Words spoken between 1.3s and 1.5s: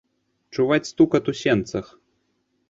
у